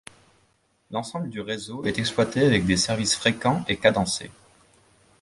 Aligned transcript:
L’ensemble 0.89 1.29
du 1.29 1.41
réseau 1.41 1.83
est 1.85 1.99
exploité 1.99 2.43
avec 2.43 2.65
des 2.65 2.75
services 2.75 3.13
fréquents 3.13 3.63
et 3.67 3.77
cadencés. 3.77 4.31